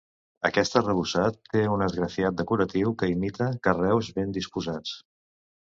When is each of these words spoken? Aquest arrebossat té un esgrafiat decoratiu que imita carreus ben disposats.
Aquest 0.47 0.77
arrebossat 0.79 1.37
té 1.57 1.61
un 1.75 1.85
esgrafiat 1.89 2.41
decoratiu 2.41 2.97
que 3.03 3.13
imita 3.15 3.53
carreus 3.69 4.15
ben 4.19 4.37
disposats. 4.41 4.99